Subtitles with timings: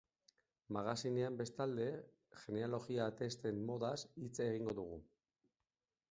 [0.75, 1.85] Magazinean, bestalde,
[2.43, 3.93] genealogia testen modaz
[4.23, 4.97] hitz egingo dugu.